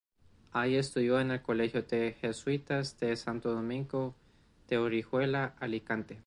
[0.51, 4.15] Allí estudió en el colegio de jesuitas de Santo Domingo
[4.67, 6.19] de Orihuela, Alicante.